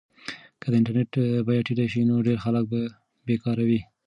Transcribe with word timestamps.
که 0.61 0.67
د 0.71 0.73
انټرنیټ 0.79 1.13
بیه 1.45 1.65
ټیټه 1.67 1.85
شي 1.91 2.01
نو 2.09 2.15
ډېر 2.27 2.37
خلک 2.45 2.63
به 2.71 2.79
یې 3.31 3.37
کاروي. 3.43 3.79